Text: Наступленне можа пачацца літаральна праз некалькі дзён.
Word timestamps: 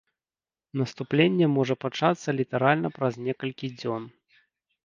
Наступленне 0.81 1.49
можа 1.57 1.73
пачацца 1.85 2.35
літаральна 2.39 2.93
праз 2.97 3.13
некалькі 3.27 3.71
дзён. 3.79 4.13